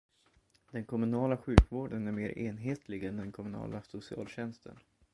Den 0.73 0.85
kommunala 0.87 1.37
sjukvården 1.37 2.07
är 2.07 2.11
mer 2.11 2.37
enhetlig 2.37 3.03
än 3.03 3.17
den 3.17 3.31
kommunala 3.31 3.81
socialtjänsten. 3.81 4.79